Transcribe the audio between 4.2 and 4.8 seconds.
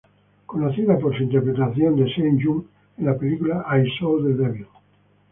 the Devil".